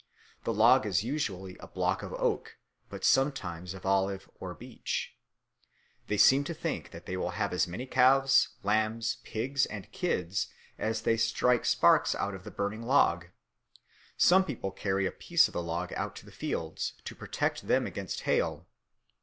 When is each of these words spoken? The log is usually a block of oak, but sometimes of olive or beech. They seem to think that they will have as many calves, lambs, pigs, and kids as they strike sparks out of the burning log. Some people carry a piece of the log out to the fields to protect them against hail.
The 0.45 0.53
log 0.53 0.87
is 0.87 1.03
usually 1.03 1.55
a 1.59 1.67
block 1.67 2.01
of 2.01 2.11
oak, 2.13 2.57
but 2.89 3.05
sometimes 3.05 3.75
of 3.75 3.85
olive 3.85 4.27
or 4.39 4.55
beech. 4.55 5.15
They 6.07 6.17
seem 6.17 6.43
to 6.45 6.55
think 6.55 6.89
that 6.89 7.05
they 7.05 7.15
will 7.15 7.29
have 7.37 7.53
as 7.53 7.67
many 7.67 7.85
calves, 7.85 8.47
lambs, 8.63 9.17
pigs, 9.23 9.67
and 9.67 9.91
kids 9.91 10.47
as 10.79 11.03
they 11.03 11.17
strike 11.17 11.65
sparks 11.65 12.15
out 12.15 12.33
of 12.33 12.45
the 12.45 12.49
burning 12.49 12.81
log. 12.81 13.27
Some 14.17 14.43
people 14.43 14.71
carry 14.71 15.05
a 15.05 15.11
piece 15.11 15.47
of 15.47 15.53
the 15.53 15.61
log 15.61 15.93
out 15.93 16.15
to 16.15 16.25
the 16.25 16.31
fields 16.31 16.93
to 17.05 17.13
protect 17.13 17.67
them 17.67 17.85
against 17.85 18.21
hail. 18.21 18.65